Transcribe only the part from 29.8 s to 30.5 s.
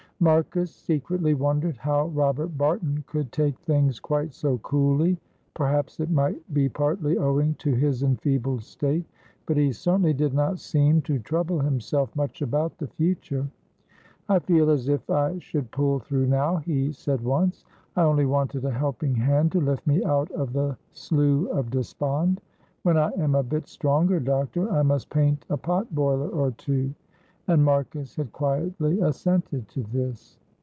this.